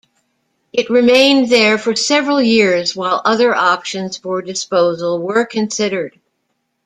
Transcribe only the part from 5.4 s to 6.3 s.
considered.